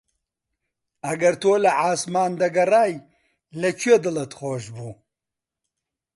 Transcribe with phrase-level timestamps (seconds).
[1.05, 2.93] ئەگەر تۆ لە عاسمان دەگەڕای
[3.61, 4.91] لە کوێ دڵت خۆش بوو؟